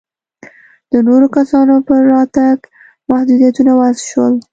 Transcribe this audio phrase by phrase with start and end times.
[0.91, 2.57] د نورو کسانو پر راتګ
[3.09, 4.33] محدودیتونه وضع شول.